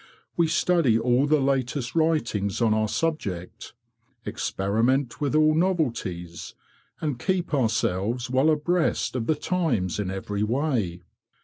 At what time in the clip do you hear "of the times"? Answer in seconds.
9.15-9.99